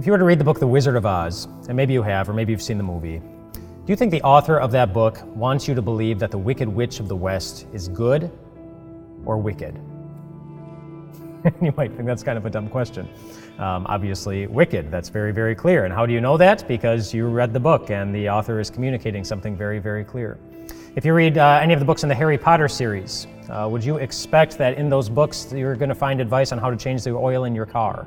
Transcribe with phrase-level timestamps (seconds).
[0.00, 2.26] If you were to read the book The Wizard of Oz, and maybe you have,
[2.26, 5.68] or maybe you've seen the movie, do you think the author of that book wants
[5.68, 8.32] you to believe that the Wicked Witch of the West is good
[9.26, 9.78] or wicked?
[11.60, 13.10] you might think that's kind of a dumb question.
[13.58, 15.84] Um, obviously, wicked, that's very, very clear.
[15.84, 16.66] And how do you know that?
[16.66, 20.38] Because you read the book and the author is communicating something very, very clear.
[20.96, 23.84] If you read uh, any of the books in the Harry Potter series, uh, would
[23.84, 27.04] you expect that in those books you're going to find advice on how to change
[27.04, 28.06] the oil in your car?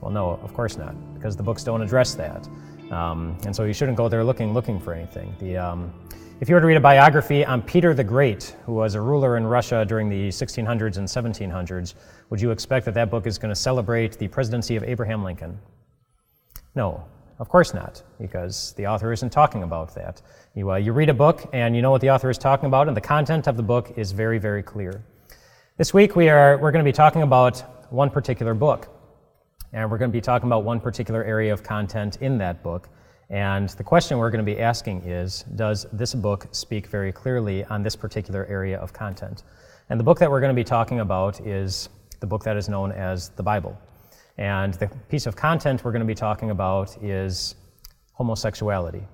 [0.00, 2.48] Well, no, of course not, because the books don't address that.
[2.90, 5.34] Um, and so you shouldn't go there looking looking for anything.
[5.40, 5.92] The, um,
[6.38, 9.38] if you were to read a biography on Peter the Great, who was a ruler
[9.38, 11.94] in Russia during the 1600s and 1700s,
[12.28, 15.58] would you expect that that book is going to celebrate the presidency of Abraham Lincoln?
[16.74, 17.02] No,
[17.38, 20.20] of course not, because the author isn't talking about that.
[20.54, 22.86] You, uh, you read a book and you know what the author is talking about,
[22.86, 25.02] and the content of the book is very, very clear.
[25.78, 28.88] This week we are, we're going to be talking about one particular book.
[29.72, 32.88] And we're going to be talking about one particular area of content in that book.
[33.28, 37.64] And the question we're going to be asking is Does this book speak very clearly
[37.64, 39.42] on this particular area of content?
[39.90, 41.88] And the book that we're going to be talking about is
[42.20, 43.78] the book that is known as the Bible.
[44.38, 47.54] And the piece of content we're going to be talking about is
[48.12, 49.06] homosexuality.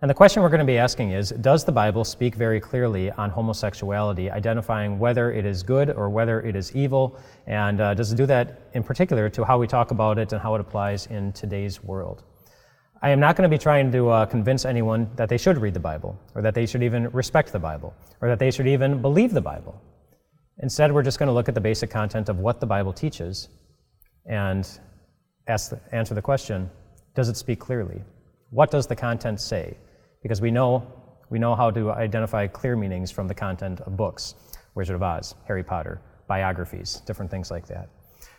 [0.00, 3.10] And the question we're going to be asking is Does the Bible speak very clearly
[3.10, 7.18] on homosexuality, identifying whether it is good or whether it is evil?
[7.48, 10.40] And uh, does it do that in particular to how we talk about it and
[10.40, 12.22] how it applies in today's world?
[13.02, 15.74] I am not going to be trying to uh, convince anyone that they should read
[15.74, 19.02] the Bible, or that they should even respect the Bible, or that they should even
[19.02, 19.82] believe the Bible.
[20.58, 23.48] Instead, we're just going to look at the basic content of what the Bible teaches
[24.26, 24.78] and
[25.48, 26.70] ask answer the question
[27.16, 28.00] Does it speak clearly?
[28.50, 29.76] What does the content say?
[30.22, 30.86] Because we know,
[31.30, 34.34] we know how to identify clear meanings from the content of books
[34.74, 37.88] Wizard of Oz, Harry Potter, biographies, different things like that.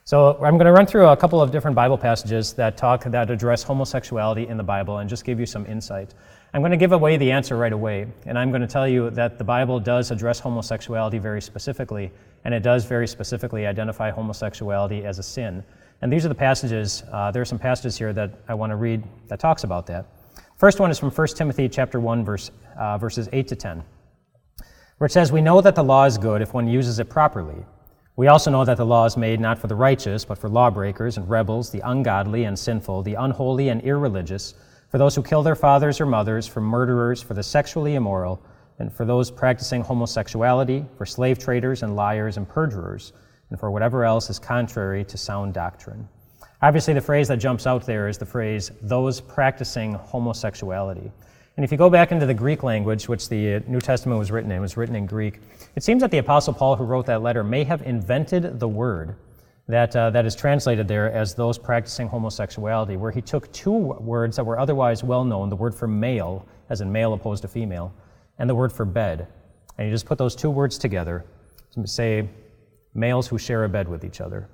[0.05, 3.29] So I'm going to run through a couple of different Bible passages that talk that
[3.29, 6.15] address homosexuality in the Bible and just give you some insight.
[6.51, 9.11] I'm going to give away the answer right away, and I'm going to tell you
[9.11, 12.11] that the Bible does address homosexuality very specifically,
[12.43, 15.63] and it does very specifically identify homosexuality as a sin.
[16.01, 17.03] And these are the passages.
[17.11, 20.07] Uh, there are some passages here that I want to read that talks about that.
[20.59, 23.81] First one is from 1 Timothy chapter 1, verse, uh, verses 8 to 10,
[24.97, 27.65] where it says, We know that the law is good if one uses it properly.
[28.17, 31.15] We also know that the law is made not for the righteous, but for lawbreakers
[31.15, 34.53] and rebels, the ungodly and sinful, the unholy and irreligious,
[34.89, 38.43] for those who kill their fathers or mothers, for murderers, for the sexually immoral,
[38.79, 43.13] and for those practicing homosexuality, for slave traders and liars and perjurers,
[43.49, 46.09] and for whatever else is contrary to sound doctrine.
[46.61, 51.09] Obviously, the phrase that jumps out there is the phrase, those practicing homosexuality.
[51.55, 54.51] And if you go back into the Greek language, which the New Testament was written
[54.51, 55.39] in, was written in Greek,
[55.75, 59.15] it seems that the Apostle Paul, who wrote that letter, may have invented the word
[59.67, 64.35] that, uh, that is translated there as those practicing homosexuality, where he took two words
[64.35, 67.93] that were otherwise well known the word for male, as in male opposed to female,
[68.37, 69.27] and the word for bed.
[69.77, 71.23] And he just put those two words together
[71.73, 72.27] to say
[72.93, 74.49] males who share a bed with each other.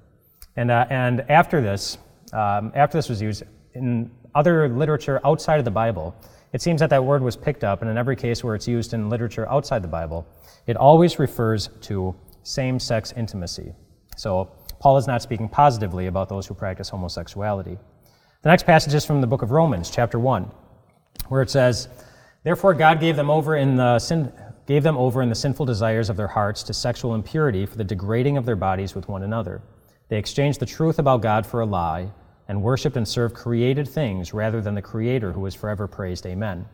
[0.56, 1.98] And, uh, and after this,
[2.34, 3.44] um, after this was used
[3.74, 6.16] in other literature outside of the Bible,
[6.54, 8.94] it seems that that word was picked up, and in every case where it's used
[8.94, 10.26] in literature outside the Bible,
[10.68, 13.74] it always refers to same sex intimacy.
[14.16, 17.78] So Paul is not speaking positively about those who practice homosexuality.
[18.42, 20.50] The next passage is from the book of Romans, chapter 1,
[21.28, 21.90] where it says,
[22.44, 24.32] Therefore God gave them over in the sin,
[24.68, 27.84] gave them over in the sinful desires of their hearts to sexual impurity for the
[27.84, 29.62] degrading of their bodies with one another.
[30.08, 32.12] They exchanged the truth about God for a lie
[32.48, 36.26] and worshiped and served created things rather than the Creator who is forever praised.
[36.26, 36.66] Amen.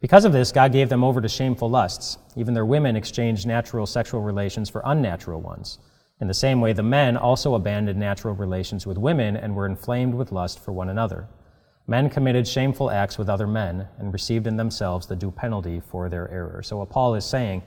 [0.00, 2.18] Because of this, God gave them over to shameful lusts.
[2.34, 5.78] Even their women exchanged natural sexual relations for unnatural ones.
[6.20, 10.14] In the same way, the men also abandoned natural relations with women and were inflamed
[10.14, 11.28] with lust for one another.
[11.86, 16.08] Men committed shameful acts with other men and received in themselves the due penalty for
[16.08, 16.62] their error.
[16.62, 17.62] So, what Paul is saying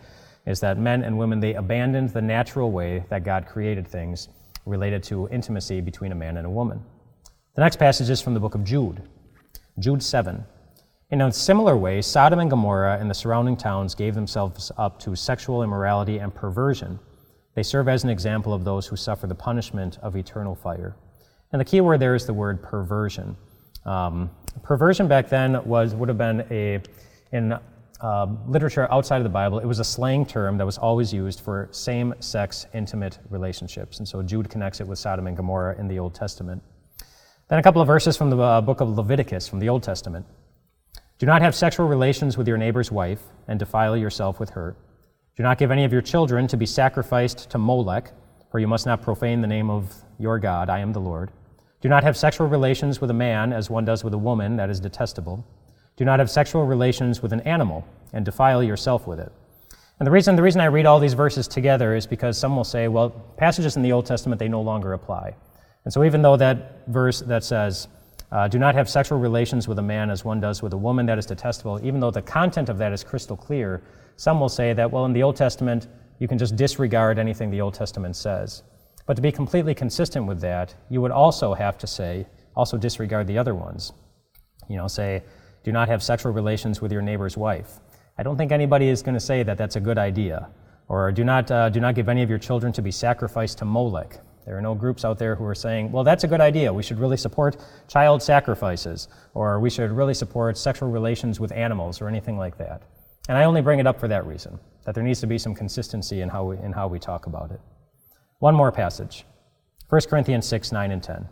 [0.45, 4.29] is that men and women, they abandoned the natural way that God created things
[4.65, 6.83] related to intimacy between a man and a woman.
[7.55, 9.01] The next passage is from the book of Jude,
[9.79, 10.43] Jude 7.
[11.11, 15.15] In a similar way, Sodom and Gomorrah and the surrounding towns gave themselves up to
[15.15, 16.99] sexual immorality and perversion.
[17.53, 20.95] They serve as an example of those who suffer the punishment of eternal fire.
[21.51, 23.37] And the key word there is the word perversion.
[23.85, 24.31] Um,
[24.63, 26.81] perversion back then was would have been a
[27.31, 27.57] in
[28.01, 31.39] uh, literature outside of the Bible, it was a slang term that was always used
[31.39, 33.99] for same sex intimate relationships.
[33.99, 36.61] And so Jude connects it with Sodom and Gomorrah in the Old Testament.
[37.47, 40.25] Then a couple of verses from the uh, book of Leviticus from the Old Testament.
[41.17, 44.75] Do not have sexual relations with your neighbor's wife and defile yourself with her.
[45.37, 48.11] Do not give any of your children to be sacrificed to Molech,
[48.51, 50.69] for you must not profane the name of your God.
[50.69, 51.31] I am the Lord.
[51.81, 54.69] Do not have sexual relations with a man as one does with a woman, that
[54.69, 55.45] is detestable.
[55.97, 59.31] Do not have sexual relations with an animal and defile yourself with it.
[59.99, 62.65] And the reason, the reason I read all these verses together is because some will
[62.65, 65.35] say, well, passages in the Old Testament, they no longer apply.
[65.85, 67.87] And so even though that verse that says,
[68.31, 71.05] uh, do not have sexual relations with a man as one does with a woman,
[71.05, 73.81] that is detestable, even though the content of that is crystal clear,
[74.17, 75.87] some will say that, well, in the Old Testament,
[76.19, 78.63] you can just disregard anything the Old Testament says.
[79.05, 82.25] But to be completely consistent with that, you would also have to say,
[82.55, 83.93] also disregard the other ones.
[84.67, 85.23] You know, say,
[85.65, 87.79] do not have sexual relations with your neighbor's wife.
[88.19, 90.47] I don't think anybody is going to say that that's a good idea.
[90.87, 93.65] Or do not, uh, do not give any of your children to be sacrificed to
[93.65, 94.19] Molech.
[94.45, 96.71] There are no groups out there who are saying, well, that's a good idea.
[96.71, 97.57] We should really support
[97.87, 102.83] child sacrifices, or we should really support sexual relations with animals, or anything like that.
[103.27, 105.55] And I only bring it up for that reason, that there needs to be some
[105.55, 107.59] consistency in how we, in how we talk about it.
[108.37, 109.25] One more passage
[109.89, 111.27] 1 Corinthians 6 9 and 10.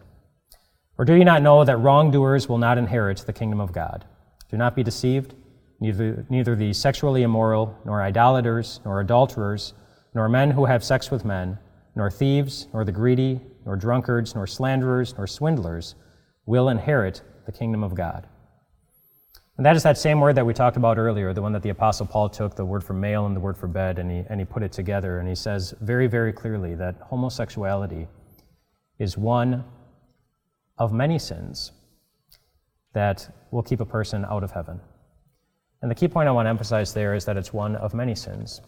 [0.97, 4.05] Or do you not know that wrongdoers will not inherit the kingdom of God?
[4.53, 5.33] Do not be deceived.
[5.79, 9.73] Neither, neither the sexually immoral, nor idolaters, nor adulterers,
[10.13, 11.57] nor men who have sex with men,
[11.95, 15.95] nor thieves, nor the greedy, nor drunkards, nor slanderers, nor swindlers
[16.45, 18.27] will inherit the kingdom of God.
[19.57, 21.69] And that is that same word that we talked about earlier, the one that the
[21.69, 24.39] Apostle Paul took, the word for male and the word for bed, and he, and
[24.39, 25.17] he put it together.
[25.17, 28.07] And he says very, very clearly that homosexuality
[28.99, 29.65] is one
[30.77, 31.71] of many sins
[32.93, 34.79] that will keep a person out of heaven.
[35.81, 38.15] And the key point I want to emphasize there is that it's one of many
[38.15, 38.61] sins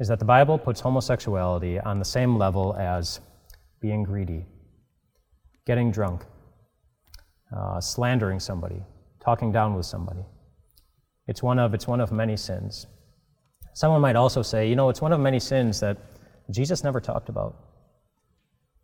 [0.00, 3.20] is that the Bible puts homosexuality on the same level as
[3.80, 4.44] being greedy,
[5.66, 6.24] getting drunk,
[7.56, 8.82] uh, slandering somebody,
[9.20, 10.24] talking down with somebody.
[11.28, 12.86] It's one of, it's one of many sins.
[13.72, 15.96] Someone might also say, you know, it's one of many sins that
[16.50, 17.56] Jesus never talked about.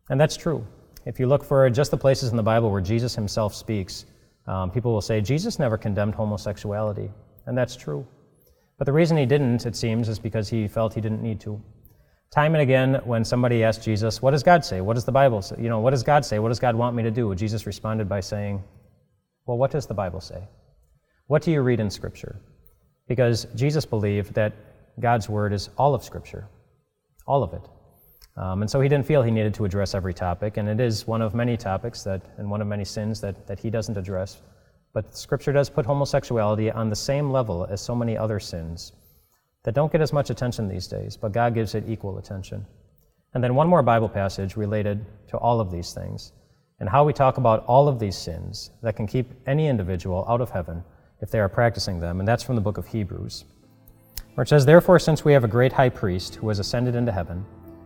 [0.09, 0.67] And that's true.
[1.07, 4.05] If you look for just the places in the Bible where Jesus himself speaks,
[4.51, 7.09] um, people will say, Jesus never condemned homosexuality.
[7.47, 8.05] And that's true.
[8.79, 11.63] But the reason he didn't, it seems, is because he felt he didn't need to.
[12.33, 14.81] Time and again, when somebody asked Jesus, What does God say?
[14.81, 15.55] What does the Bible say?
[15.61, 16.41] You know, what does God say?
[16.41, 17.33] What does God want me to do?
[17.37, 18.61] Jesus responded by saying,
[19.47, 20.43] Well, what does the Bible say?
[21.29, 22.41] What do you read in Scripture?
[23.07, 24.53] Because Jesus believed that
[24.99, 26.49] God's Word is all of Scripture,
[27.25, 27.63] all of it.
[28.41, 31.07] Um, and so he didn't feel he needed to address every topic, and it is
[31.07, 34.41] one of many topics that, and one of many sins that, that he doesn't address
[34.93, 38.93] but Scripture does put homosexuality on the same level as so many other sins
[39.63, 42.67] that don't get as much attention these days, but God gives it equal attention.
[43.35, 46.33] And then one more Bible passage related to all of these things
[46.81, 50.41] and how we talk about all of these sins that can keep any individual out
[50.41, 50.83] of heaven
[51.21, 53.45] if they are practicing them, and that's from the book of Hebrews,
[54.35, 57.13] where it says, Therefore, since we have a great high priest who has ascended into
[57.13, 57.45] heaven,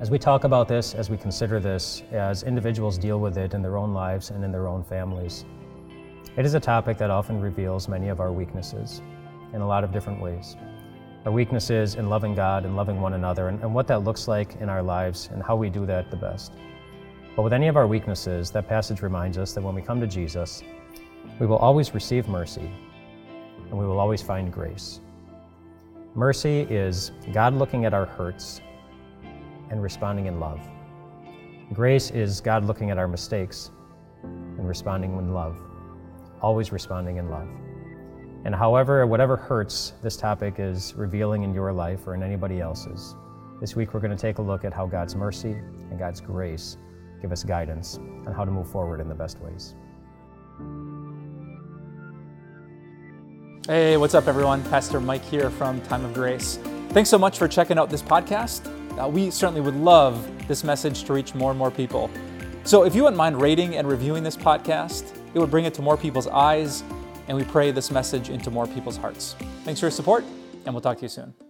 [0.00, 3.60] as we talk about this, as we consider this, as individuals deal with it in
[3.60, 5.44] their own lives and in their own families,
[6.38, 9.02] it is a topic that often reveals many of our weaknesses
[9.52, 10.56] in a lot of different ways.
[11.26, 14.56] Our weaknesses in loving God and loving one another, and, and what that looks like
[14.56, 16.54] in our lives and how we do that the best.
[17.36, 20.06] But with any of our weaknesses, that passage reminds us that when we come to
[20.06, 20.62] Jesus,
[21.38, 22.72] we will always receive mercy
[23.68, 25.00] and we will always find grace.
[26.14, 28.62] Mercy is God looking at our hurts
[29.70, 30.60] and responding in love.
[31.72, 33.70] Grace is God looking at our mistakes
[34.22, 35.56] and responding in love
[36.42, 37.48] always responding in love.
[38.44, 43.14] And however, whatever hurts this topic is revealing in your life or in anybody else's,
[43.60, 46.78] this week we're going to take a look at how God's mercy and God's grace
[47.20, 49.74] give us guidance on how to move forward in the best ways.
[53.66, 54.64] Hey, what's up, everyone?
[54.64, 56.58] Pastor Mike here from Time of Grace.
[56.88, 58.79] Thanks so much for checking out this podcast.
[59.00, 62.10] Uh, we certainly would love this message to reach more and more people.
[62.64, 65.82] So if you wouldn't mind rating and reviewing this podcast, it would bring it to
[65.82, 66.82] more people's eyes,
[67.28, 69.36] and we pray this message into more people's hearts.
[69.64, 70.24] Thanks for your support,
[70.66, 71.49] and we'll talk to you soon.